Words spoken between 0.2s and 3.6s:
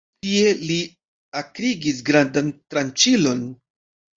Tie li akrigis grandan tranĉilon.